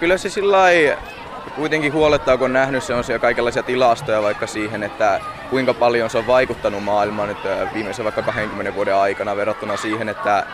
[0.00, 0.58] Kyllä se sillä
[1.56, 5.20] kuitenkin huolettaa, kun on nähnyt sellaisia kaikenlaisia tilastoja vaikka siihen, että
[5.50, 7.38] kuinka paljon se on vaikuttanut maailmaan nyt
[7.74, 10.46] viimeisen vaikka 20 vuoden aikana verrattuna siihen, että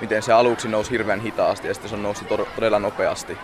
[0.00, 3.38] miten se aluksi nousi hirveän hitaasti ja sitten se on noussut todella nopeasti.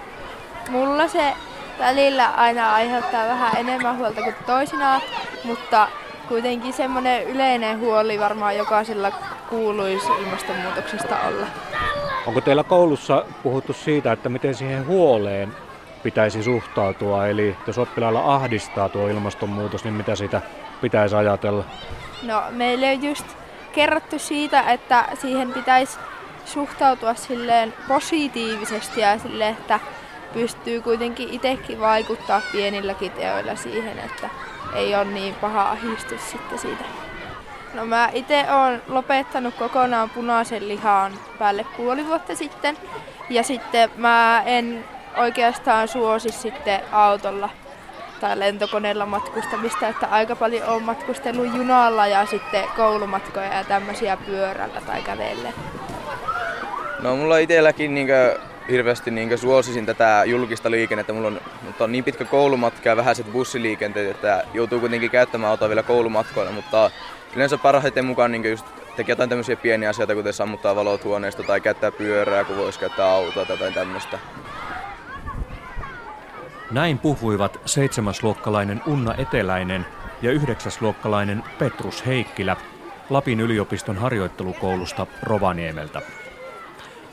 [0.69, 1.33] Mulla se
[1.79, 5.01] välillä aina aiheuttaa vähän enemmän huolta kuin toisinaan,
[5.45, 5.89] mutta
[6.29, 9.13] kuitenkin semmoinen yleinen huoli varmaan jokaisella
[9.51, 11.47] kuuluisi ilmastonmuutoksesta olla.
[12.27, 15.55] Onko teillä koulussa puhuttu siitä, että miten siihen huoleen
[16.03, 17.27] pitäisi suhtautua?
[17.27, 20.41] Eli jos oppilailla ahdistaa tuo ilmastonmuutos, niin mitä sitä
[20.81, 21.65] pitäisi ajatella?
[22.23, 23.27] No meille on just
[23.73, 25.99] kerrottu siitä, että siihen pitäisi
[26.45, 29.81] suhtautua silleen positiivisesti ja silleen, että
[30.33, 34.31] pystyy kuitenkin itsekin vaikuttaa pienilläkin teoilla siihen, että
[34.75, 36.85] ei ole niin paha ahdistus sitten siitä.
[37.75, 42.77] No mä itse oon lopettanut kokonaan punaisen lihan päälle puoli vuotta sitten.
[43.31, 44.85] Ja sitten mä en
[45.17, 47.51] oikeastaan suosi sitten autolla
[48.21, 54.81] tai lentokoneella matkustamista, että aika paljon on matkustellut junalla ja sitten koulumatkoja ja tämmöisiä pyörällä
[54.81, 55.53] tai kävelle.
[57.03, 58.39] No mulla itselläkin niinkö
[58.71, 61.13] hirveästi niin suosisin tätä julkista liikennettä.
[61.13, 65.69] Mulla on, mutta on niin pitkä koulumatka ja vähäiset bussiliikenteet, että joutuu kuitenkin käyttämään autoa
[65.69, 66.91] vielä koulumatkoilla, mutta
[67.37, 71.61] yleensä parhaiten mukaan niin just tekee jotain tämmöisiä pieniä asioita, kuten sammuttaa valot huoneesta tai
[71.61, 74.19] käyttää pyörää, kun voisi käyttää autoa tai tämmöistä.
[76.71, 79.87] Näin puhuivat seitsemäsluokkalainen Unna Eteläinen
[80.23, 82.57] ja yhdeksäsluokkalainen Petrus Heikkilä
[83.11, 86.03] Lapin yliopiston harjoittelukoulusta Rovaniemeltä.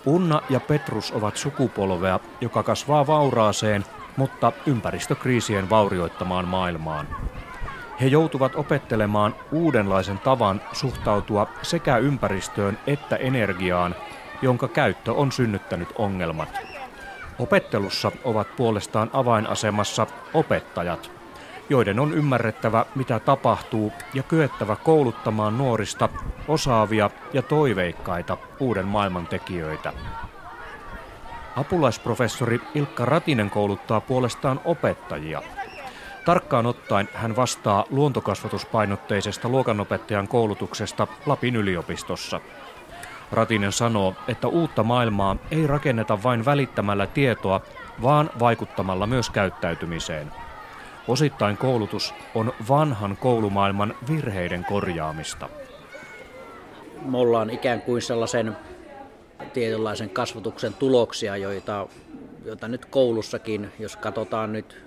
[0.05, 3.85] Unna ja Petrus ovat sukupolvea, joka kasvaa vauraaseen,
[4.17, 7.07] mutta ympäristökriisien vaurioittamaan maailmaan.
[8.01, 13.95] He joutuvat opettelemaan uudenlaisen tavan suhtautua sekä ympäristöön että energiaan,
[14.41, 16.61] jonka käyttö on synnyttänyt ongelmat.
[17.39, 21.11] Opettelussa ovat puolestaan avainasemassa opettajat,
[21.69, 26.09] joiden on ymmärrettävä, mitä tapahtuu ja kyettävä kouluttamaan nuorista
[26.47, 29.93] osaavia ja toiveikkaita uuden maailman tekijöitä.
[31.55, 35.41] Apulaisprofessori Ilkka Ratinen kouluttaa puolestaan opettajia.
[36.25, 42.41] Tarkkaan ottaen hän vastaa luontokasvatuspainotteisesta luokanopettajan koulutuksesta Lapin yliopistossa.
[43.31, 47.61] Ratinen sanoo, että uutta maailmaa ei rakenneta vain välittämällä tietoa,
[48.01, 50.31] vaan vaikuttamalla myös käyttäytymiseen–
[51.07, 55.49] Osittain koulutus on vanhan koulumaailman virheiden korjaamista.
[57.05, 58.57] Me ollaan ikään kuin sellaisen
[59.53, 61.87] tietynlaisen kasvatuksen tuloksia, joita,
[62.45, 64.83] joita nyt koulussakin, jos katsotaan nyt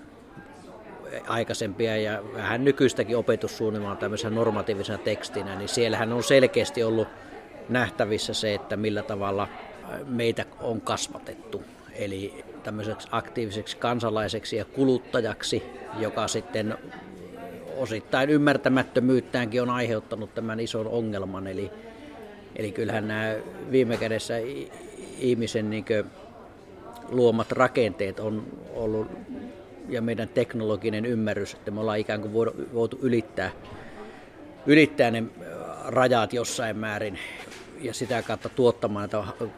[1.28, 7.08] aikaisempia ja vähän nykyistäkin opetussuunnitelmaa tämmöisenä normatiivisena tekstinä, niin siellähän on selkeästi ollut
[7.68, 9.48] nähtävissä se, että millä tavalla
[10.06, 11.62] meitä on kasvatettu.
[11.92, 15.62] Eli tämmöiseksi aktiiviseksi kansalaiseksi ja kuluttajaksi,
[15.98, 16.78] joka sitten
[17.76, 21.46] osittain ymmärtämättömyyttäänkin on aiheuttanut tämän ison ongelman.
[21.46, 21.70] Eli,
[22.56, 23.34] eli kyllähän nämä
[23.70, 24.34] viime kädessä
[25.18, 25.84] ihmisen niin
[27.08, 29.08] luomat rakenteet on ollut
[29.88, 32.32] ja meidän teknologinen ymmärrys, että me ollaan ikään kuin
[32.74, 33.50] voitu ylittää,
[34.66, 35.24] ylittää ne
[35.84, 37.18] rajat jossain määrin
[37.80, 39.48] ja sitä kautta tuottamaan näitä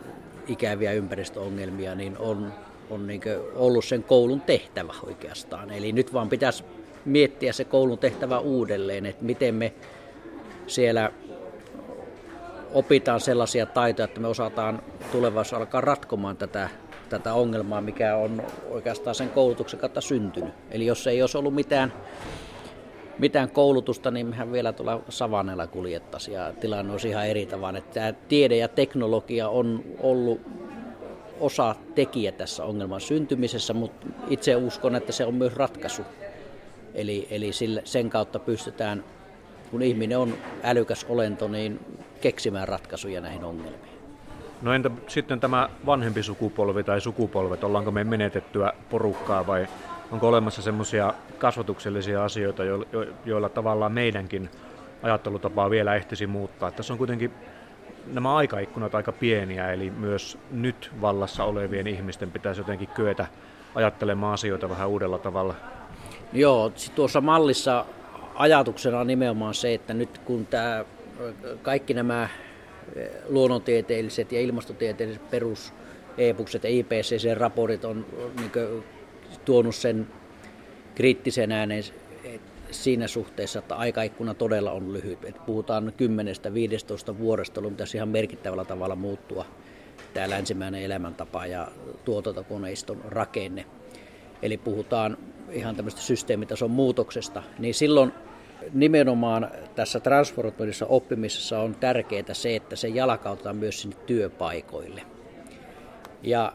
[0.46, 2.52] ikäviä ympäristöongelmia, niin on
[2.90, 3.22] on niin
[3.54, 5.70] ollut sen koulun tehtävä oikeastaan.
[5.70, 6.64] Eli nyt vaan pitäisi
[7.04, 9.72] miettiä se koulun tehtävä uudelleen, että miten me
[10.66, 11.12] siellä
[12.72, 14.82] opitaan sellaisia taitoja, että me osataan
[15.12, 16.68] tulevaisuudessa alkaa ratkomaan tätä,
[17.08, 20.54] tätä ongelmaa, mikä on oikeastaan sen koulutuksen kautta syntynyt.
[20.70, 21.92] Eli jos ei olisi ollut mitään,
[23.18, 27.78] mitään koulutusta, niin mehän vielä tuolla savanella kuljettaisiin ja tilanne olisi ihan eri tavalla.
[27.78, 30.40] Että tämä tiede ja teknologia on ollut
[31.40, 36.02] osa tekijä tässä ongelman syntymisessä, mutta itse uskon, että se on myös ratkaisu.
[36.94, 39.04] Eli, eli sille, sen kautta pystytään,
[39.70, 41.80] kun ihminen on älykäs olento, niin
[42.20, 43.95] keksimään ratkaisuja näihin ongelmiin.
[44.62, 49.66] No entä sitten tämä vanhempi sukupolvi tai sukupolvet, ollaanko me menetettyä porukkaa vai
[50.12, 52.62] onko olemassa semmoisia kasvatuksellisia asioita,
[53.24, 54.50] joilla tavallaan meidänkin
[55.02, 56.70] ajattelutapaa vielä ehtisi muuttaa.
[56.70, 57.32] Tässä on kuitenkin
[58.12, 63.26] nämä aikaikkunat aika pieniä, eli myös nyt vallassa olevien ihmisten pitäisi jotenkin kyetä
[63.74, 65.54] ajattelemaan asioita vähän uudella tavalla?
[66.32, 67.84] Joo, tuossa mallissa
[68.34, 70.84] ajatuksena on nimenomaan se, että nyt kun tämä,
[71.62, 72.28] kaikki nämä
[73.28, 75.72] luonnontieteelliset ja ilmastotieteelliset perus
[76.18, 78.06] EPUkset ja IPCC-raportit on
[78.40, 78.82] niin
[79.44, 80.06] tuonut sen
[80.94, 81.84] kriittisen ääneen
[82.70, 85.24] siinä suhteessa, että aikaikkuna todella on lyhyt.
[85.24, 85.92] Et puhutaan
[87.12, 89.46] 10-15 vuodesta, jolloin pitäisi ihan merkittävällä tavalla muuttua
[90.14, 91.68] tämä länsimäinen elämäntapa ja
[92.04, 93.66] tuotantokoneiston rakenne.
[94.42, 95.18] Eli puhutaan
[95.50, 98.12] ihan tämmöistä systeemitason muutoksesta, niin silloin
[98.72, 105.02] nimenomaan tässä transformaatiossa oppimisessa on tärkeää se, että se jalkautetaan myös sinne työpaikoille.
[106.22, 106.52] Ja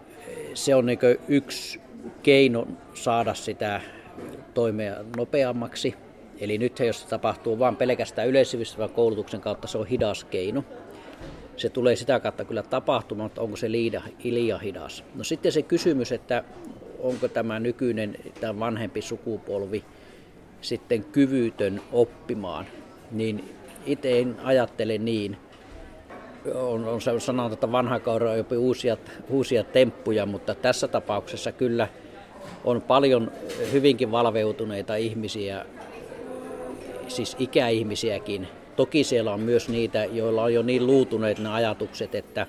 [0.54, 1.82] se on niin yksi
[2.24, 3.82] keino saada sitä
[4.54, 5.96] toimea nopeammaksi.
[6.40, 10.64] Eli nyt jos se tapahtuu vain pelkästään yleissivistävän koulutuksen kautta, se on hidas keino.
[11.58, 15.04] Se tulee sitä kautta kyllä tapahtumaan, mutta onko se liian hidas?
[15.16, 16.44] No sitten se kysymys, että
[17.00, 19.84] onko tämä nykyinen, tämä vanhempi sukupolvi
[20.62, 22.66] sitten kyvytön oppimaan,
[23.12, 23.56] niin
[23.86, 25.38] itse en ajattele niin.
[26.56, 28.98] On, on sanonut, että vanha kaura on uusia,
[29.30, 31.88] uusia temppuja, mutta tässä tapauksessa kyllä
[32.64, 33.32] on paljon
[33.72, 35.66] hyvinkin valveutuneita ihmisiä,
[37.08, 38.48] siis ikäihmisiäkin.
[38.76, 42.48] Toki siellä on myös niitä, joilla on jo niin luutuneet ne ajatukset, että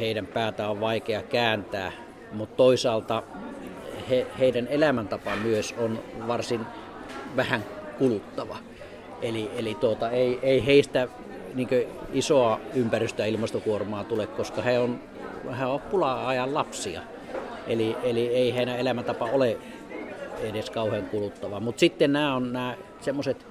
[0.00, 1.92] heidän päätä on vaikea kääntää,
[2.32, 3.22] mutta toisaalta
[4.10, 6.60] he, heidän elämäntapa myös on varsin
[7.36, 7.64] vähän
[7.98, 8.58] kuluttava.
[9.22, 11.08] Eli, eli tuota, ei, ei heistä
[11.54, 11.68] niin
[12.12, 15.00] isoa ympäristö- ja ilmastokuormaa tule, koska he on,
[15.58, 17.00] he on pula-ajan lapsia.
[17.66, 19.56] Eli, eli ei heidän elämäntapa ole
[20.42, 21.60] edes kauhean kuluttava.
[21.60, 23.46] Mutta sitten nämä on nämä semmoiset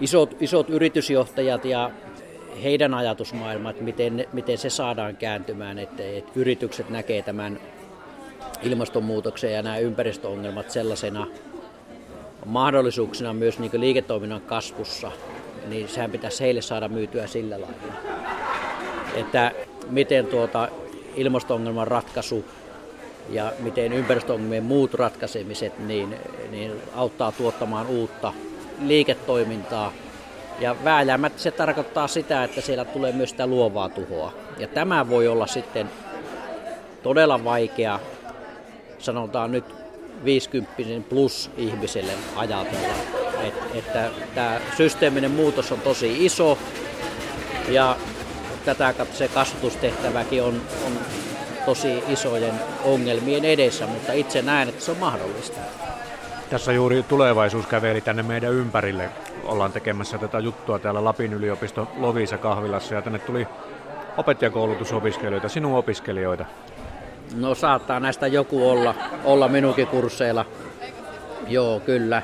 [0.00, 1.90] isot, isot yritysjohtajat ja
[2.62, 7.60] heidän ajatusmaailmat, miten, miten se saadaan kääntymään, että, että yritykset näkee tämän
[8.62, 11.26] ilmastonmuutoksen ja nämä ympäristöongelmat sellaisena
[12.46, 15.12] mahdollisuuksina myös niin liiketoiminnan kasvussa,
[15.66, 17.94] niin sehän pitäisi heille saada myytyä sillä lailla.
[19.14, 19.52] Että
[19.90, 20.68] miten tuota
[21.16, 22.44] ilmasto-ongelman ratkaisu
[23.28, 26.16] ja miten ympäristöongelmien muut ratkaisemiset niin,
[26.50, 28.32] niin auttaa tuottamaan uutta
[28.82, 29.92] liiketoimintaa.
[30.60, 34.32] Ja vääjäämättä se tarkoittaa sitä, että siellä tulee myös sitä luovaa tuhoa.
[34.58, 35.90] Ja tämä voi olla sitten
[37.02, 38.00] todella vaikea,
[38.98, 39.79] sanotaan nyt
[40.24, 42.94] 50 plus ihmiselle ajatella.
[43.44, 46.58] Et, että tämä systeeminen muutos on tosi iso
[47.68, 47.96] ja
[48.64, 50.92] tätä se kasvatustehtäväkin on, on
[51.64, 55.60] tosi isojen ongelmien edessä, mutta itse näen, että se on mahdollista.
[56.50, 59.08] Tässä juuri tulevaisuus käveli tänne meidän ympärille.
[59.44, 63.46] Ollaan tekemässä tätä juttua täällä Lapin yliopiston Lovisa kahvilassa ja tänne tuli
[64.16, 66.44] opettajakoulutusopiskelijoita, sinun opiskelijoita.
[67.34, 68.94] No saattaa näistä joku olla,
[69.24, 70.44] olla minunkin kursseilla.
[71.48, 72.22] Joo, kyllä.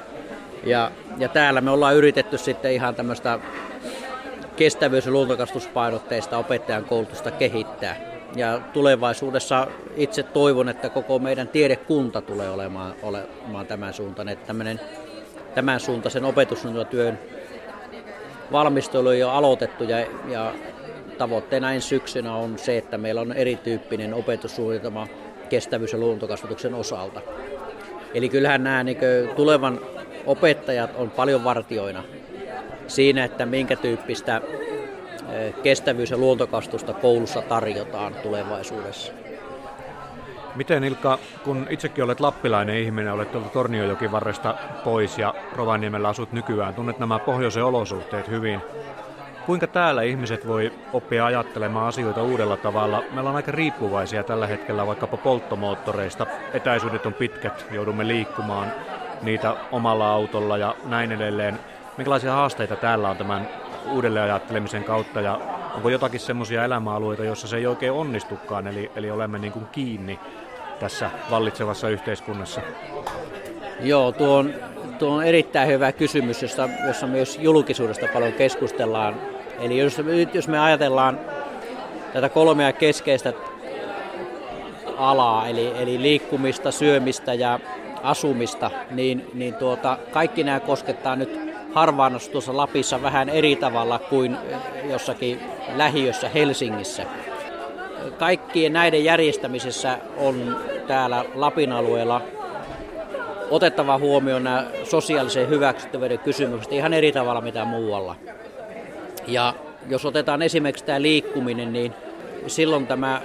[0.64, 3.38] Ja, ja täällä me ollaan yritetty sitten ihan tämmöistä
[4.56, 7.97] kestävyys- ja luontokastuspainotteista opettajan koulutusta kehittää.
[8.37, 9.67] Ja tulevaisuudessa
[9.97, 14.81] itse toivon, että koko meidän tiedekunta tulee olemaan, olemaan tämän suuntaan, että tämmöinen,
[15.55, 17.19] tämän suuntaisen opetussuunnitelmatyön
[18.52, 19.99] valmistelu on jo aloitettu ja,
[20.29, 20.52] ja
[21.19, 25.07] tavoitteena ensi syksynä on se, että meillä on erityyppinen opetussuunnitelma
[25.49, 27.21] kestävyys- ja luontokasvatuksen osalta.
[28.15, 28.99] Eli kyllähän nämä niin
[29.37, 29.81] tulevan
[30.26, 32.02] opettajat on paljon vartioina
[32.87, 34.40] siinä, että minkä tyyppistä
[35.62, 39.12] kestävyys- ja luontokastusta koulussa tarjotaan tulevaisuudessa.
[40.55, 46.33] Miten Ilkka, kun itsekin olet lappilainen ihminen, olet tuolta Torniojokin varresta pois ja Rovaniemellä asut
[46.33, 48.61] nykyään, tunnet nämä pohjoisen olosuhteet hyvin.
[49.47, 53.03] Kuinka täällä ihmiset voi oppia ajattelemaan asioita uudella tavalla?
[53.12, 56.26] Meillä on aika riippuvaisia tällä hetkellä vaikkapa polttomoottoreista.
[56.53, 58.73] Etäisyydet on pitkät, joudumme liikkumaan
[59.23, 61.59] niitä omalla autolla ja näin edelleen.
[61.97, 63.49] Minkälaisia haasteita täällä on tämän
[63.93, 65.41] uudelleen ajattelemisen kautta ja
[65.75, 70.19] onko jotakin semmoisia elämäalueita, joissa se ei oikein onnistukaan, eli, eli olemme niin kuin kiinni
[70.81, 72.61] tässä vallitsevassa yhteiskunnassa?
[73.81, 74.55] Joo, tuo on,
[74.99, 79.36] tuo on erittäin hyvä kysymys, jossa, jossa myös julkisuudesta paljon keskustellaan.
[79.61, 79.97] Eli jos,
[80.35, 81.21] jos me ajatellaan
[82.13, 83.33] tätä kolmea keskeistä
[84.97, 87.61] alaa, eli, eli liikkumista, syömistä ja
[88.03, 91.41] asumista, niin, niin tuota, kaikki nämä koskettaa nyt
[91.75, 94.37] harvaan asutussa Lapissa vähän eri tavalla kuin
[94.91, 95.41] jossakin
[95.75, 97.03] lähiössä Helsingissä.
[98.19, 102.23] Kaikkien näiden järjestämisessä on täällä Lapin alueella
[103.51, 108.17] otettava huomioon nämä sosiaalisen hyväksyttävyyden kysymykset ihan eri tavalla mitä muualla.
[109.26, 109.54] Ja
[109.88, 111.95] jos otetaan esimerkiksi tämä liikkuminen, niin
[112.47, 113.23] silloin tämä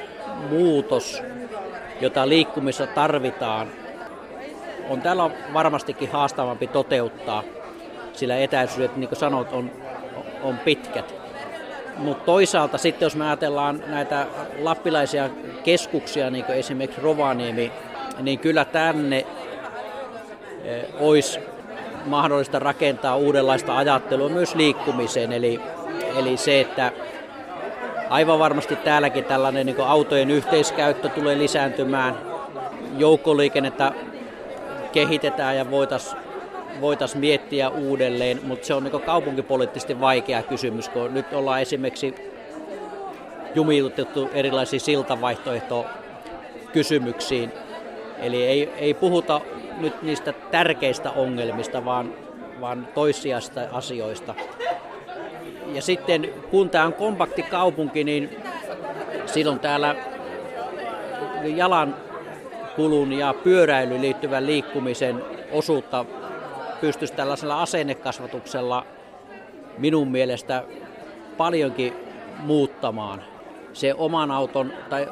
[0.49, 1.23] muutos
[2.01, 3.67] jota liikkumissa tarvitaan,
[4.89, 7.43] on täällä varmastikin haastavampi toteuttaa,
[8.13, 9.71] sillä etäisyydet, niin kuin sanot, on,
[10.43, 11.15] on pitkät.
[11.97, 14.27] Mutta toisaalta sitten, jos me ajatellaan näitä
[14.59, 15.29] lappilaisia
[15.63, 17.71] keskuksia, niin kuin esimerkiksi Rovaniemi,
[18.19, 19.25] niin kyllä tänne
[20.63, 21.39] eh, olisi
[22.05, 25.33] mahdollista rakentaa uudenlaista ajattelua myös liikkumiseen.
[25.33, 25.61] Eli,
[26.15, 26.91] eli se, että
[28.09, 32.17] aivan varmasti täälläkin tällainen niin autojen yhteiskäyttö tulee lisääntymään,
[32.97, 33.91] joukkoliikennettä
[34.91, 36.21] kehitetään ja voitaisiin
[36.81, 42.15] voitais miettiä uudelleen, mutta se on niin kaupunkipoliittisesti vaikea kysymys, kun nyt ollaan esimerkiksi
[43.55, 47.51] jumiutettu erilaisiin siltavaihtoehtokysymyksiin.
[48.19, 49.41] Eli ei, ei puhuta
[49.77, 52.13] nyt niistä tärkeistä ongelmista, vaan,
[52.61, 54.35] vaan toissijaista asioista.
[55.73, 58.37] Ja sitten kun tämä on kompakti kaupunki, niin
[59.25, 59.95] silloin täällä
[61.43, 61.95] jalan
[62.75, 66.05] kulun ja pyöräilyyn liittyvän liikkumisen osuutta
[66.81, 68.85] pystyisi tällaisella asennekasvatuksella
[69.77, 70.63] minun mielestä
[71.37, 71.93] paljonkin
[72.39, 73.23] muuttamaan.
[73.73, 75.07] Se oman auton tai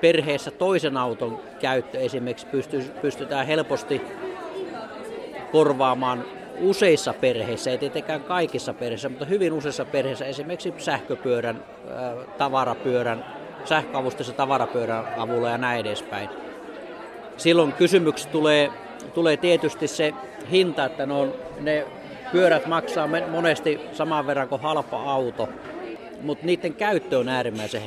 [0.00, 2.46] perheessä toisen auton käyttö esimerkiksi
[3.02, 4.02] pystytään helposti
[5.52, 6.24] korvaamaan
[6.60, 11.64] useissa perheissä, ei tietenkään kaikissa perheissä, mutta hyvin useissa perheissä, esimerkiksi sähköpyörän,
[12.38, 13.24] tavarapyörän,
[13.64, 16.28] sähköavusteisen tavarapyörän avulla ja näin edespäin.
[17.36, 18.70] Silloin kysymyksi tulee,
[19.14, 20.14] tulee tietysti se
[20.50, 21.86] hinta, että ne, on, ne
[22.32, 25.48] pyörät maksaa monesti saman verran kuin halpa auto,
[26.22, 27.82] mutta niiden käyttö on äärimmäisen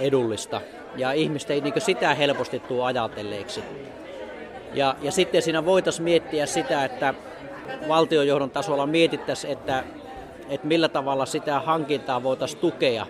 [0.00, 0.60] edullista
[0.96, 3.62] ja ihmiset ei niin sitä helposti tule ajatelleeksi.
[4.74, 7.14] Ja, ja sitten siinä voitaisiin miettiä sitä, että
[7.88, 9.84] valtiojohdon tasolla mietittäisiin, että,
[10.48, 13.06] että millä tavalla sitä hankintaa voitaisiin tukea.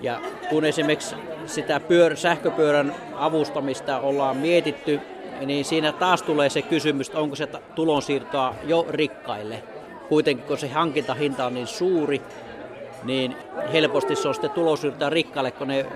[0.00, 5.00] Ja kun esimerkiksi sitä pyör, sähköpyörän avustamista ollaan mietitty,
[5.46, 9.62] niin siinä taas tulee se kysymys, että onko se tulonsiirtoa jo rikkaille.
[10.08, 12.22] Kuitenkin kun se hankintahinta on niin suuri,
[13.04, 13.36] niin
[13.72, 15.86] helposti se on sitten tulonsiirtoa rikkaille, kun ne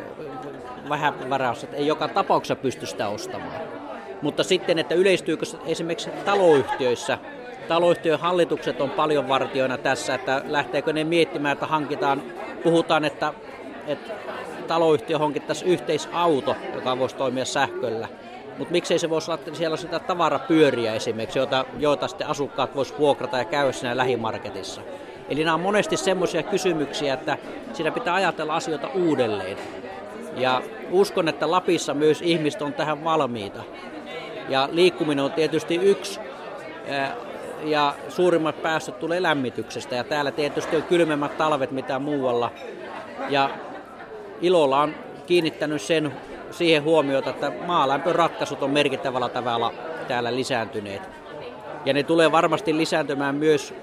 [0.89, 3.61] vähävaraiset ei joka tapauksessa pysty sitä ostamaan.
[4.23, 7.19] Mutta sitten, että yleistyykö esimerkiksi taloyhtiöissä,
[7.69, 12.23] taloyhtiön hallitukset on paljon vartioina tässä, että lähteekö ne miettimään, että hankitaan,
[12.63, 13.33] puhutaan, että,
[13.87, 14.13] että
[14.67, 18.09] taloyhtiö hankittaisi yhteisauto, joka voisi toimia sähköllä.
[18.59, 23.39] Mutta miksei se voisi olla siellä sitä tavarapyöriä esimerkiksi, joita, joita sitten asukkaat voisivat vuokrata
[23.39, 24.81] ja käydä siinä lähimarketissa.
[25.29, 27.39] Eli nämä on monesti semmoisia kysymyksiä, että
[27.73, 29.59] siinä pitää ajatella asioita uudelleen.
[30.37, 33.63] Ja uskon, että Lapissa myös ihmiset on tähän valmiita.
[34.49, 36.21] Ja liikkuminen on tietysti yksi
[37.63, 42.51] ja suurimmat päästöt tulee lämmityksestä ja täällä tietysti on kylmemmät talvet mitä muualla.
[43.29, 43.51] Ja
[44.41, 44.95] ilolla on
[45.27, 46.13] kiinnittänyt sen
[46.51, 49.73] siihen huomiota, että maalämpöratkaisut on merkittävällä tavalla
[50.09, 51.03] täällä lisääntyneet.
[51.85, 53.75] Ja ne tulee varmasti lisääntymään myös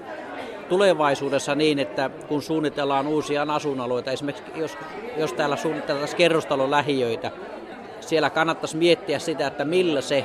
[0.68, 4.78] tulevaisuudessa niin, että kun suunnitellaan uusia asuinalueita, esimerkiksi jos,
[5.16, 7.30] jos täällä suunnitellaan kerrostalon lähiöitä,
[8.00, 10.24] siellä kannattaisi miettiä sitä, että millä se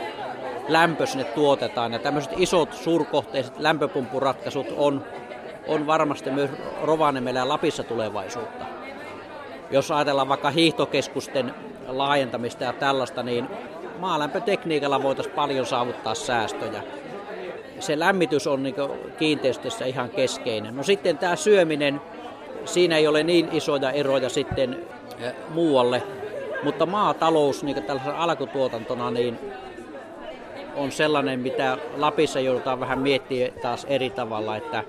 [0.68, 1.94] lämpö sinne tuotetaan.
[1.94, 5.04] Ja tämmöiset isot suurkohteiset lämpöpumppuratkaisut on,
[5.68, 6.50] on varmasti myös
[6.84, 8.66] Rovaniemellä ja Lapissa tulevaisuutta.
[9.72, 11.54] Jos ajatellaan vaikka hiihtokeskusten
[11.88, 13.48] laajentamista ja tällaista, niin
[14.00, 16.84] maalämpötekniikalla voitaisiin paljon saavuttaa säästöjä.
[17.80, 18.76] Se lämmitys on niin
[19.18, 20.76] kiinteistössä ihan keskeinen.
[20.76, 22.02] No sitten tämä syöminen,
[22.66, 24.86] siinä ei ole niin isoja eroja sitten
[25.50, 26.04] muualle,
[26.64, 29.40] mutta maatalous niin tällaisena alkutuotantona niin
[30.78, 34.84] on sellainen, mitä Lapissa joudutaan vähän miettimään taas eri tavalla, että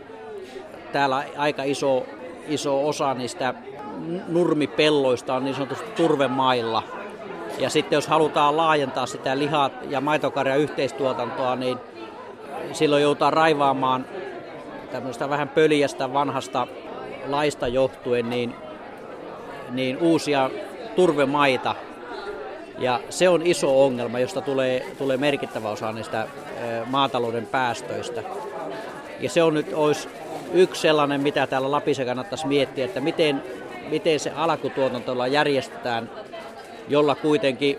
[0.93, 2.07] täällä aika iso,
[2.49, 3.55] iso osa niistä
[4.29, 6.83] nurmipelloista on niin sanotusti turvemailla.
[7.59, 11.79] Ja sitten jos halutaan laajentaa sitä liha- ja maitokarja yhteistuotantoa, niin
[12.73, 14.07] silloin joudutaan raivaamaan
[14.93, 16.67] tämmöistä vähän pöliästä vanhasta
[17.27, 18.55] laista johtuen niin,
[19.71, 20.51] niin uusia
[20.97, 21.75] turvemaita.
[22.79, 26.27] Ja se on iso ongelma, josta tulee, tulee merkittävä osa niistä
[26.87, 28.23] maatalouden päästöistä.
[29.21, 30.09] Ja se on nyt olisi
[30.53, 33.43] yksi sellainen, mitä täällä Lapissa kannattaisi miettiä, että miten
[33.91, 36.11] miten se alkutuotantolla järjestetään,
[36.89, 37.79] jolla kuitenkin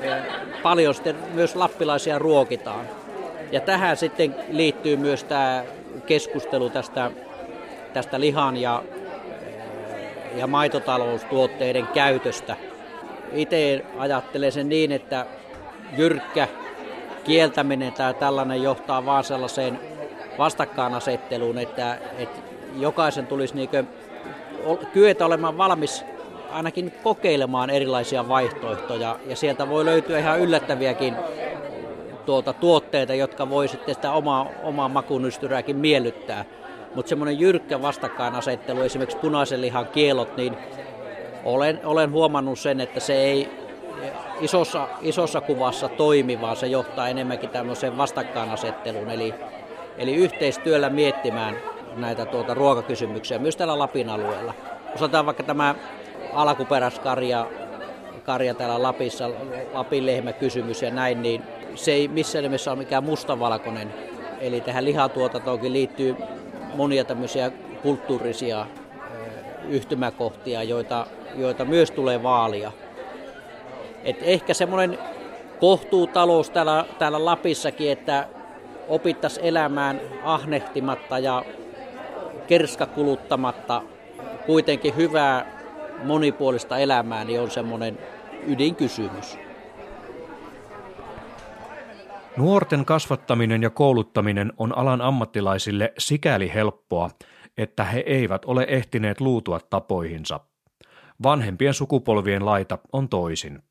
[0.00, 0.22] eh,
[0.62, 2.88] paljon sitten myös lappilaisia ruokitaan.
[3.52, 5.64] Ja tähän sitten liittyy myös tämä
[6.06, 7.10] keskustelu tästä,
[7.92, 8.82] tästä lihan ja,
[9.46, 12.56] eh, ja maitotaloustuotteiden käytöstä.
[13.34, 15.26] Itse ajattelen sen niin, että
[15.96, 16.48] jyrkkä
[17.24, 19.80] kieltäminen tai tällainen johtaa vaan sellaiseen
[20.38, 22.40] vastakkainasetteluun, että, että
[22.78, 23.68] jokaisen tulisi niin
[24.92, 26.04] kyetä olemaan valmis
[26.52, 31.14] ainakin kokeilemaan erilaisia vaihtoehtoja ja sieltä voi löytyä ihan yllättäviäkin
[32.26, 36.44] tuota, tuotteita, jotka voi sitten sitä omaa, omaa makunystyrääkin miellyttää.
[36.94, 40.56] Mutta semmoinen jyrkkä vastakkainasettelu, esimerkiksi punaisen lihan kielot, niin
[41.44, 43.50] olen, olen huomannut sen, että se ei
[44.40, 49.34] isossa, isossa kuvassa toimi, vaan se johtaa enemmänkin tämmöiseen vastakkainasetteluun, eli,
[49.98, 51.56] eli yhteistyöllä miettimään
[51.96, 54.54] näitä tuota ruokakysymyksiä myös täällä Lapin alueella.
[54.94, 55.74] Osataan vaikka tämä
[56.32, 57.46] alkuperäiskarja
[58.24, 59.30] karja täällä Lapissa,
[59.72, 61.42] Lapin lehmäkysymys ja näin, niin
[61.74, 63.94] se ei missään nimessä ole mikään mustavalkoinen.
[64.40, 66.16] Eli tähän lihatuotantoonkin liittyy
[66.74, 67.50] monia tämmöisiä
[67.82, 68.66] kulttuurisia
[69.68, 71.06] yhtymäkohtia, joita,
[71.36, 72.72] joita myös tulee vaalia.
[74.04, 74.98] Et ehkä semmoinen
[75.60, 78.28] kohtuutalous täällä, täällä Lapissakin, että
[78.88, 81.44] opittaisiin elämään ahnehtimatta ja
[82.46, 83.82] kerskakuluttamatta
[84.46, 85.46] kuitenkin hyvää
[86.04, 87.98] monipuolista elämää, niin on semmoinen
[88.46, 89.38] ydinkysymys.
[92.36, 97.10] Nuorten kasvattaminen ja kouluttaminen on alan ammattilaisille sikäli helppoa,
[97.58, 100.40] että he eivät ole ehtineet luutua tapoihinsa.
[101.22, 103.62] Vanhempien sukupolvien laita on toisin.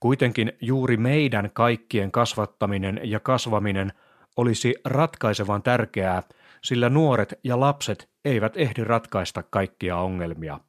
[0.00, 3.92] Kuitenkin juuri meidän kaikkien kasvattaminen ja kasvaminen
[4.36, 6.22] olisi ratkaisevan tärkeää,
[6.64, 10.60] sillä nuoret ja lapset eivät ehdi ratkaista kaikkia ongelmia.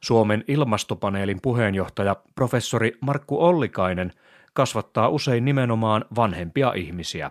[0.00, 4.12] Suomen ilmastopaneelin puheenjohtaja professori Markku Ollikainen
[4.54, 7.30] kasvattaa usein nimenomaan vanhempia ihmisiä.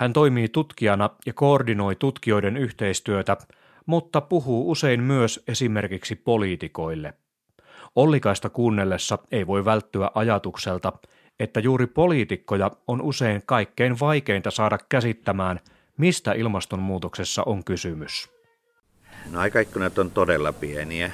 [0.00, 3.36] Hän toimii tutkijana ja koordinoi tutkijoiden yhteistyötä,
[3.86, 7.14] mutta puhuu usein myös esimerkiksi poliitikoille.
[7.96, 10.92] Ollikaista kuunnellessa ei voi välttyä ajatukselta,
[11.40, 15.60] että juuri poliitikkoja on usein kaikkein vaikeinta saada käsittämään,
[15.96, 18.30] mistä ilmastonmuutoksessa on kysymys.
[19.30, 21.10] No aikaikkunat on todella pieniä.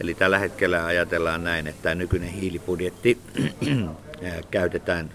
[0.00, 3.18] Eli tällä hetkellä ajatellaan näin, että tämä nykyinen hiilibudjetti
[4.50, 5.10] käytetään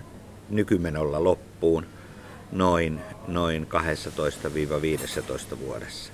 [0.50, 1.95] nykymenolla loppuun
[2.58, 3.68] noin, noin
[5.54, 6.12] 12-15 vuodessa.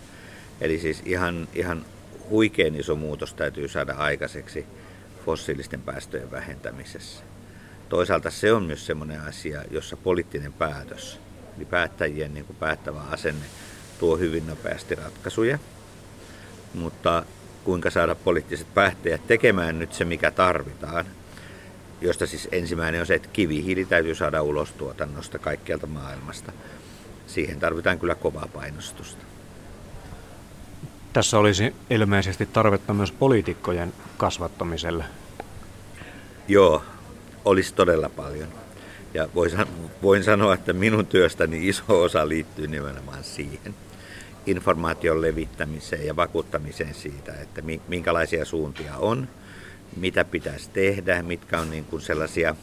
[0.62, 1.86] Eli siis ihan, ihan
[2.30, 4.66] huikein iso muutos täytyy saada aikaiseksi
[5.26, 7.24] fossiilisten päästöjen vähentämisessä.
[7.90, 11.20] Toisaalta se on myös sellainen asia, jossa poliittinen päätös,
[11.58, 13.46] eli päättäjien niin kuin päättävä asenne,
[14.00, 15.60] tuo hyvin nopeasti ratkaisuja.
[16.74, 17.24] Mutta
[17.64, 21.06] kuinka saada poliittiset päättäjät tekemään nyt se, mikä tarvitaan,
[22.02, 26.52] josta siis ensimmäinen on se, että kivihiili täytyy saada ulos tuotannosta kaikkialta maailmasta.
[27.28, 29.26] Siihen tarvitaan kyllä kovaa painostusta.
[31.14, 35.04] Tässä olisi ilmeisesti tarvetta myös poliitikkojen kasvattamiselle.
[36.48, 36.84] Joo,
[37.46, 38.48] olisi todella paljon.
[39.14, 39.30] Ja
[40.02, 43.76] voin sanoa, että minun työstäni iso osa liittyy nimenomaan siihen
[44.46, 49.28] informaation levittämiseen ja vakuuttamiseen siitä, että minkälaisia suuntia on,
[49.96, 52.56] mitä pitäisi tehdä, mitkä on niin kuin sellaisia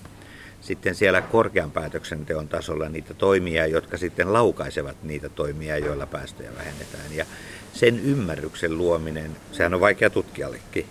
[0.60, 7.14] sitten siellä korkean päätöksenteon tasolla niitä toimia, jotka sitten laukaisevat niitä toimia, joilla päästöjä vähennetään.
[7.14, 7.26] Ja
[7.72, 10.86] sen ymmärryksen luominen, sehän on vaikea tutkijallekin,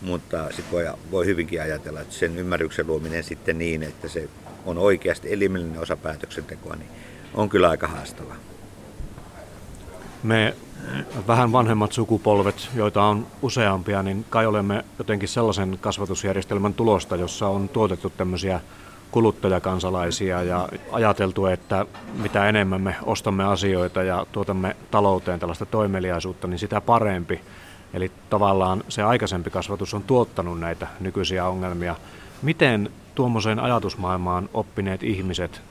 [0.00, 4.28] mutta sitten voi, voi hyvinkin ajatella, että sen ymmärryksen luominen sitten niin, että se
[4.64, 6.90] on oikeasti elimellinen osa päätöksentekoa, niin
[7.34, 8.36] on kyllä aika haastavaa.
[10.26, 10.54] Me
[11.26, 17.68] vähän vanhemmat sukupolvet, joita on useampia, niin kai olemme jotenkin sellaisen kasvatusjärjestelmän tulosta, jossa on
[17.68, 18.60] tuotettu tämmöisiä
[19.10, 26.58] kuluttajakansalaisia ja ajateltu, että mitä enemmän me ostamme asioita ja tuotamme talouteen tällaista toimeliaisuutta, niin
[26.58, 27.40] sitä parempi.
[27.94, 31.96] Eli tavallaan se aikaisempi kasvatus on tuottanut näitä nykyisiä ongelmia.
[32.42, 35.62] Miten tuommoiseen ajatusmaailmaan oppineet ihmiset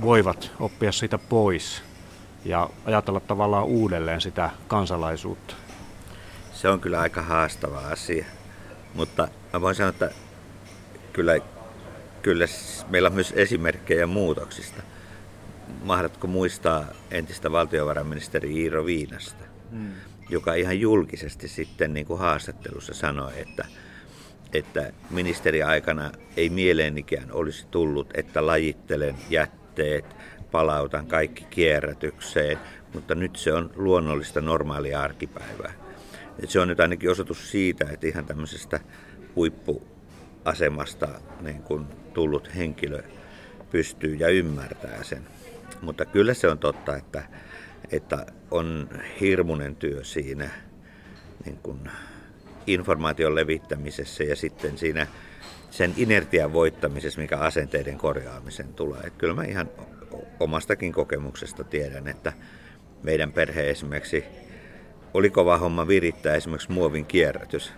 [0.00, 1.87] voivat oppia sitä pois
[2.44, 5.54] ja ajatella tavallaan uudelleen sitä kansalaisuutta?
[6.52, 8.24] Se on kyllä aika haastava asia,
[8.94, 10.10] mutta mä voin sanoa, että
[11.12, 11.38] kyllä,
[12.22, 12.46] kyllä
[12.88, 14.82] meillä on myös esimerkkejä muutoksista.
[15.84, 19.92] Mahdatko muistaa entistä valtiovarainministeri Iiro Viinasta, hmm.
[20.28, 23.64] joka ihan julkisesti sitten niin kuin haastattelussa sanoi, että,
[24.52, 30.16] että ministeriaikana ei mieleenikään olisi tullut, että lajittelen jätteet,
[30.50, 32.58] palautan kaikki kierrätykseen,
[32.94, 35.72] mutta nyt se on luonnollista normaalia arkipäivää.
[36.42, 38.80] Et se on nyt ainakin osoitus siitä, että ihan tämmöisestä
[39.36, 41.08] huippuasemasta
[41.40, 43.02] niin kun tullut henkilö
[43.70, 45.22] pystyy ja ymmärtää sen.
[45.82, 47.22] Mutta kyllä se on totta, että,
[47.92, 48.88] että on
[49.20, 50.50] hirmuinen työ siinä
[51.44, 51.90] niin kun
[52.66, 55.06] informaation levittämisessä ja sitten siinä
[55.70, 59.00] sen inertian voittamisessa, mikä asenteiden korjaamisen tulee.
[59.00, 59.70] Että kyllä mä ihan
[60.40, 62.32] omastakin kokemuksesta tiedän, että
[63.02, 64.24] meidän perhe esimerkiksi
[65.14, 67.72] oli kova homma virittää esimerkiksi muovin kierrätys.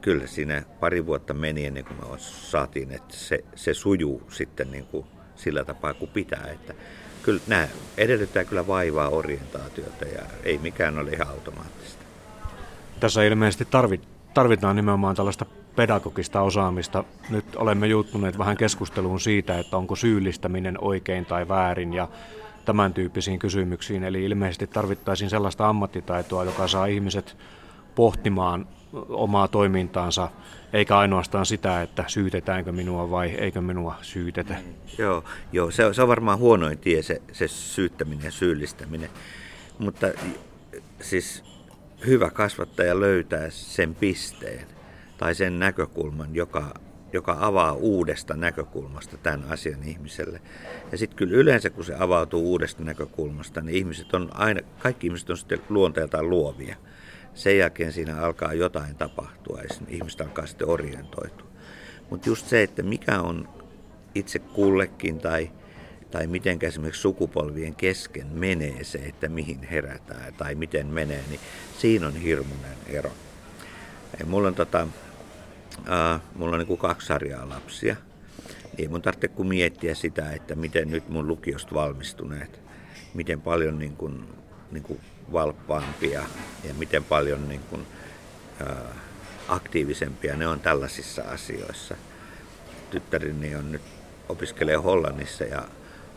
[0.00, 4.86] kyllä siinä pari vuotta meni ennen kuin me saatiin, että se, se sujuu sitten niin
[4.86, 6.48] kuin sillä tapaa kuin pitää.
[6.52, 6.74] Että
[7.22, 12.04] kyllä nämä edellyttää kyllä vaivaa orientaatiota ja ei mikään ole ihan automaattista.
[13.00, 15.46] Tässä ilmeisesti tarvit, tarvitaan nimenomaan tällaista
[15.78, 17.04] pedagogista osaamista.
[17.30, 22.08] Nyt olemme juuttuneet vähän keskusteluun siitä, että onko syyllistäminen oikein tai väärin ja
[22.64, 24.04] tämän tyyppisiin kysymyksiin.
[24.04, 27.36] Eli ilmeisesti tarvittaisiin sellaista ammattitaitoa, joka saa ihmiset
[27.94, 28.68] pohtimaan
[29.08, 30.28] omaa toimintaansa,
[30.72, 34.56] eikä ainoastaan sitä, että syytetäänkö minua vai eikö minua syytetä.
[34.98, 39.10] Joo, joo se, on, se on varmaan huonoin tie se, se syyttäminen ja syyllistäminen.
[39.78, 40.06] Mutta
[41.00, 41.44] siis
[42.06, 44.77] hyvä kasvattaja löytää sen pisteen
[45.18, 46.74] tai sen näkökulman, joka,
[47.12, 50.40] joka avaa uudesta näkökulmasta tämän asian ihmiselle.
[50.92, 55.30] Ja sitten kyllä yleensä, kun se avautuu uudesta näkökulmasta, niin ihmiset on aina, kaikki ihmiset
[55.30, 56.76] on sitten luonteeltaan luovia
[57.34, 61.48] sen jälkeen siinä alkaa jotain tapahtua ja ihmistä alkaa sitten orientoitua.
[62.10, 63.48] Mutta just se, että mikä on
[64.14, 65.50] itse kullekin tai,
[66.10, 71.40] tai miten esimerkiksi sukupolvien kesken menee se, että mihin herätään tai miten menee, niin
[71.78, 73.10] siinä on hirmuinen ero.
[74.18, 74.86] Ja mulla on, tota,
[75.90, 77.96] äh, mulla on niin kuin kaksi sarjaa lapsia.
[78.78, 82.60] Ei mun tarvitse kuin miettiä sitä, että miten nyt mun lukiosta valmistuneet,
[83.14, 84.24] miten paljon niin kuin,
[84.70, 85.00] niin kuin
[85.32, 86.22] valppaampia
[86.64, 87.86] ja miten paljon niin kuin,
[88.66, 88.94] ää,
[89.48, 91.94] aktiivisempia ne on tällaisissa asioissa.
[92.90, 93.82] Tyttärini on nyt
[94.28, 95.68] opiskelee Hollannissa ja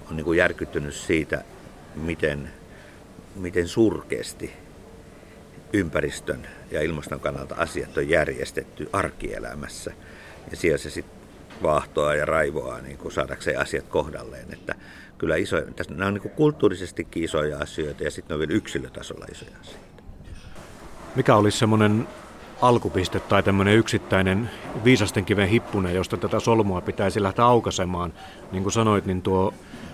[0.10, 1.44] on niin kuin järkyttynyt siitä,
[1.96, 2.52] miten,
[3.36, 4.54] miten surkeasti
[5.74, 9.92] ympäristön ja ilmaston kannalta asiat on järjestetty arkielämässä.
[10.52, 11.22] Ja siellä se sitten
[11.64, 14.54] vaahtoa ja raivoaa niin kuin saadakseen asiat kohdalleen.
[14.54, 14.76] Että
[15.18, 19.52] kyllä iso, tässä, nämä on niin kulttuurisestikin isoja asioita ja sitten on vielä yksilötasolla isoja
[19.62, 20.04] asioita.
[21.16, 22.08] Mikä olisi semmoinen
[22.62, 24.50] alkupiste tai tämmöinen yksittäinen
[24.84, 28.14] viisasten kiven hippunen, josta tätä solmua pitäisi lähteä aukaisemaan.
[28.52, 29.54] Niin kuin sanoit, niin tuo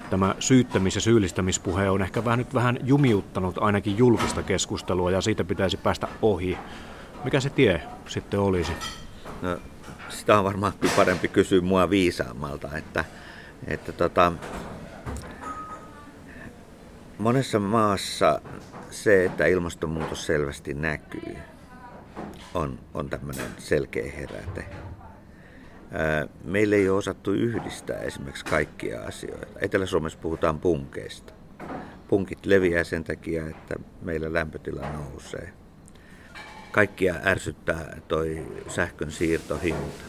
[0.09, 5.43] tämä syyttämis- ja syyllistämispuhe on ehkä vähän nyt vähän jumiuttanut ainakin julkista keskustelua ja siitä
[5.43, 6.57] pitäisi päästä ohi.
[7.23, 8.71] Mikä se tie sitten olisi?
[9.41, 9.57] No,
[10.09, 13.05] sitä on varmaan parempi kysyä mua viisaammalta, että,
[13.67, 14.31] että tota,
[17.17, 18.41] Monessa maassa
[18.91, 21.37] se, että ilmastonmuutos selvästi näkyy,
[22.53, 24.65] on, on tämmöinen selkeä heräte.
[26.43, 29.59] Meillä ei ole osattu yhdistää esimerkiksi kaikkia asioita.
[29.61, 31.33] Etelä-Suomessa puhutaan punkeista.
[32.07, 35.53] Punkit leviää sen takia, että meillä lämpötila nousee.
[36.71, 40.05] Kaikkia ärsyttää toi sähkön siirtohinta.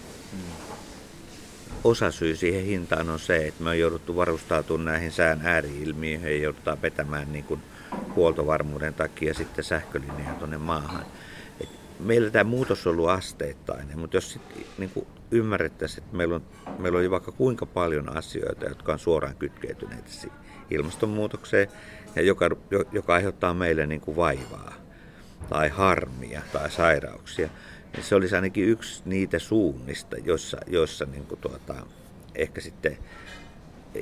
[1.84, 6.42] Osa syy siihen hintaan on se, että me on jouduttu varustautumaan näihin sään ääriilmiöihin ja
[6.42, 7.60] joudutaan vetämään niin kuin
[8.16, 11.06] huoltovarmuuden takia sitten sähkölinjaa tuonne maahan.
[12.00, 16.42] Meillä tämä muutos on ollut asteittainen, mutta jos sitten niin ymmärrettäisiin, että meillä on,
[16.78, 20.28] meillä on vaikka kuinka paljon asioita, jotka on suoraan kytkeytyneet
[20.70, 21.68] ilmastonmuutokseen
[22.16, 22.50] ja joka,
[22.92, 24.74] joka aiheuttaa meille niin kuin vaivaa
[25.48, 27.48] tai harmia tai sairauksia,
[27.92, 31.74] niin se olisi ainakin yksi niitä suunnista, joissa, joissa niin kuin tuota,
[32.34, 32.98] ehkä sitten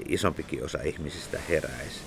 [0.09, 2.01] isompikin osa ihmisistä heräisi.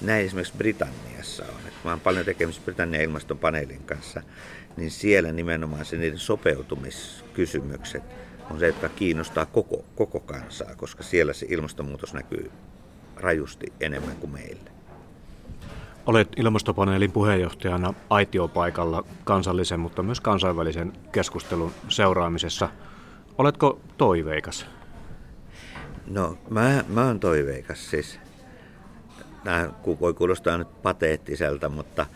[0.00, 1.60] Näin esimerkiksi Britanniassa on.
[1.84, 4.22] Mä olen paljon tekemistä Britannian ilmastonpaneelin kanssa,
[4.76, 8.02] niin siellä nimenomaan se niiden sopeutumiskysymykset
[8.50, 12.50] on se, jotka kiinnostaa koko, koko kansaa, koska siellä se ilmastonmuutos näkyy
[13.16, 14.70] rajusti enemmän kuin meillä.
[16.06, 22.68] Olet ilmastopaneelin puheenjohtajana aitiopaikalla kansallisen, mutta myös kansainvälisen keskustelun seuraamisessa.
[23.38, 24.66] Oletko toiveikas?
[26.06, 28.18] No, mä, mä oon toiveikas siis.
[29.44, 32.06] Nämä voi kuulostaa nyt pateettiselta, mutta,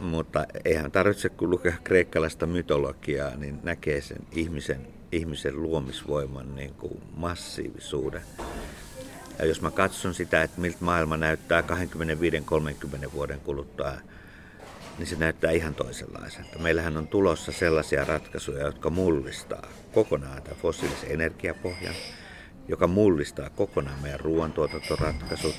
[0.00, 7.02] mutta eihän tarvitse kun lukea kreikkalaista mytologiaa, niin näkee sen ihmisen, ihmisen luomisvoiman niin kuin
[7.16, 8.22] massiivisuuden.
[9.38, 13.92] Ja jos mä katson sitä, että miltä maailma näyttää 25-30 vuoden kuluttua,
[14.98, 16.58] niin se näyttää ihan toisenlaiselta.
[16.58, 21.94] Meillähän on tulossa sellaisia ratkaisuja, jotka mullistaa kokonaan tämän fossiilisen energiapohjan,
[22.68, 25.56] joka mullistaa kokonaan meidän ruoantuotantoratkaisut,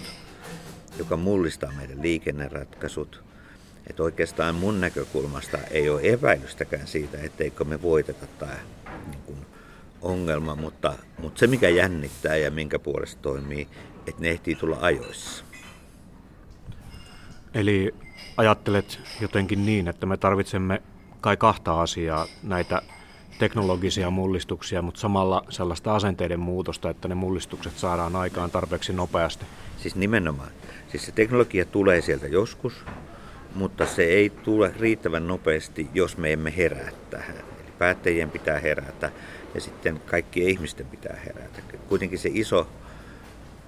[0.97, 3.27] joka mullistaa meidän liikenneratkaisut.
[3.89, 8.56] Että oikeastaan mun näkökulmasta ei ole epäilystäkään siitä, etteikö me voiteta tämä
[9.08, 9.38] niin kuin
[10.02, 13.67] ongelma, mutta, mutta se mikä jännittää ja minkä puolesta toimii,
[14.08, 15.43] että ne ehtii tulla ajoissa.
[17.54, 17.95] Eli
[18.38, 20.82] ajattelet jotenkin niin, että me tarvitsemme
[21.21, 22.82] kai kahta asiaa, näitä
[23.39, 29.45] teknologisia mullistuksia, mutta samalla sellaista asenteiden muutosta, että ne mullistukset saadaan aikaan tarpeeksi nopeasti.
[29.78, 30.50] Siis nimenomaan.
[30.88, 32.73] Siis se teknologia tulee sieltä joskus,
[33.55, 37.36] mutta se ei tule riittävän nopeasti, jos me emme herää tähän.
[37.77, 39.12] päättäjien pitää herätä
[39.55, 41.62] ja sitten kaikkien ihmisten pitää herätä.
[41.89, 42.67] Kuitenkin se iso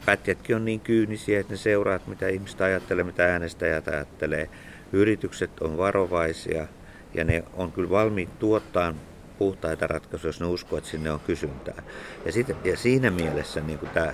[0.06, 4.50] päättäjätkin on niin kyynisiä, että ne seuraat, mitä ihmistä ajattelee, mitä äänestäjät ajattelee.
[4.94, 6.68] Yritykset on varovaisia
[7.14, 8.94] ja ne on kyllä valmiit tuottaa
[9.38, 11.84] puhtaita ratkaisuja, jos ne uskoo, että sinne on kysyntää.
[12.26, 14.14] Ja, sit, ja siinä mielessä niin tämä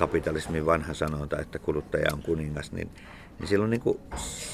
[0.00, 2.90] kapitalismin vanha sanonta, että kuluttaja on kuningas, niin,
[3.50, 3.98] niin on niin kuin,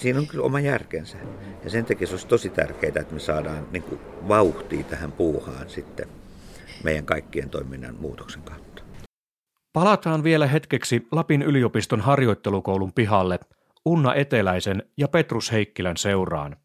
[0.00, 1.16] siinä on kyllä oma järkensä.
[1.64, 5.70] Ja sen takia se olisi tosi tärkeää, että me saadaan niin kuin vauhtia tähän puuhaan
[5.70, 6.08] sitten
[6.84, 8.82] meidän kaikkien toiminnan muutoksen kautta.
[9.72, 13.38] Palataan vielä hetkeksi Lapin yliopiston harjoittelukoulun pihalle
[13.84, 16.56] Unna Eteläisen ja Petrus Heikkilän seuraan.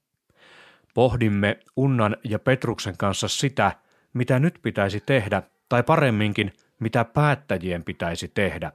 [0.94, 3.72] Pohdimme Unnan ja Petruksen kanssa sitä,
[4.13, 8.72] mitä nyt pitäisi tehdä, tai paremminkin, mitä päättäjien pitäisi tehdä.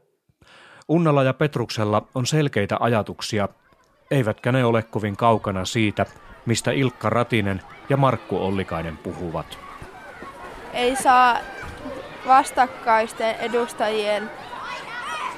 [0.88, 3.48] Unnalla ja Petruksella on selkeitä ajatuksia,
[4.10, 6.06] eivätkä ne ole kovin kaukana siitä,
[6.46, 9.58] mistä Ilkka Ratinen ja Markku Ollikainen puhuvat.
[10.72, 11.38] Ei saa
[12.26, 14.30] vastakkaisten edustajien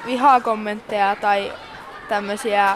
[0.05, 1.53] vihakommentteja tai
[2.09, 2.75] tämmöisiä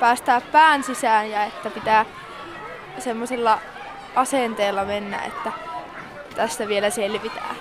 [0.00, 2.04] päästää pään sisään ja että pitää
[2.98, 3.58] semmoisella
[4.14, 5.52] asenteella mennä, että
[6.36, 7.56] tästä vielä selvitään.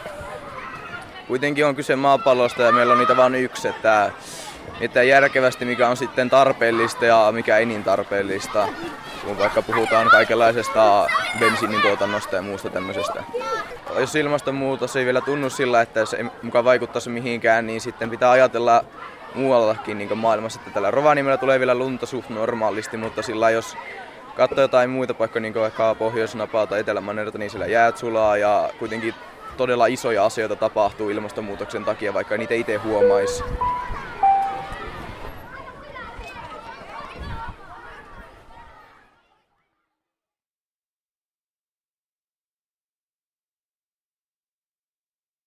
[1.28, 4.12] Kuitenkin on kyse maapallosta ja meillä on niitä vain yksi, että
[4.82, 8.68] että järkevästi mikä on sitten tarpeellista ja mikä ei niin tarpeellista.
[9.26, 11.10] Kun vaikka puhutaan kaikenlaisesta
[11.40, 13.24] bensiinin tuotannosta ja muusta tämmöisestä.
[14.00, 18.32] Jos ilmastonmuutos ei vielä tunnu sillä, että se ei mukaan vaikuttaisi mihinkään, niin sitten pitää
[18.32, 18.86] ajatella
[19.36, 20.60] muuallakin niin maailmassa.
[20.60, 23.78] Että tällä Rovaniemellä tulee vielä lunta suht normaalisti, mutta sillä jos
[24.36, 28.70] katsoo jotain muita paikkoja, niin kuin vaikka Pohjoisnapaa tai Etelämannerta, niin siellä jäät sulaa ja
[28.80, 29.14] kuitenkin
[29.58, 33.44] todella isoja asioita tapahtuu ilmastonmuutoksen takia, vaikka niitä itse huomaisi.